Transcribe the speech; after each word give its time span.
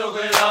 so 0.00 0.10
good. 0.12 0.49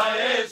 ہائے 0.00 0.46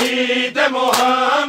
بچڑی 0.00 0.68
محمد 0.72 1.39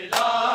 ملا 0.00 0.49